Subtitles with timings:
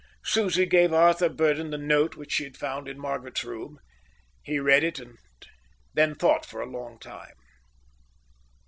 [0.23, 3.77] Susie gave Arthur Burdon the note which she had found in Margaret's room.
[4.41, 5.19] He read it and
[5.93, 7.35] then thought for a long time.